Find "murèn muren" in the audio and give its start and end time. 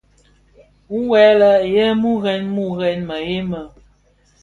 2.01-2.99